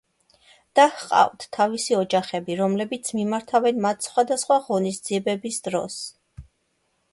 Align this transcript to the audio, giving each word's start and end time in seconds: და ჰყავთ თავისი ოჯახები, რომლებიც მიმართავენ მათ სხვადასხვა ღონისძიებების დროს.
და 0.77 0.85
ჰყავთ 1.01 1.45
თავისი 1.57 1.97
ოჯახები, 1.97 2.57
რომლებიც 2.63 3.13
მიმართავენ 3.21 3.85
მათ 3.87 4.09
სხვადასხვა 4.09 4.57
ღონისძიებების 4.71 5.63
დროს. 5.71 6.03